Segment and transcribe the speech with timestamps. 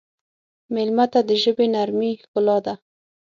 [0.73, 2.73] مېلمه ته د ژبې نرمي ښکلا ده.